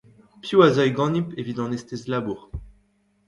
Piv 0.41 0.59
a 0.65 0.67
zeuy 0.75 0.91
ganimp 0.97 1.29
evit 1.39 1.59
an 1.63 1.75
estez 1.77 2.03
labour? 2.11 2.39